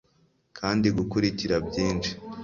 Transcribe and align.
kandi 0.57 0.87
gukurikira 0.97 1.55
byinshi 1.67 2.11